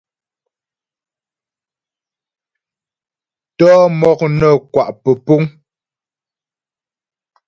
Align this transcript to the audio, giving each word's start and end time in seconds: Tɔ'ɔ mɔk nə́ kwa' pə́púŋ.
Tɔ'ɔ 3.57 3.83
mɔk 3.99 4.19
nə́ 4.39 4.53
kwa' 4.73 4.95
pə́púŋ. 5.03 5.43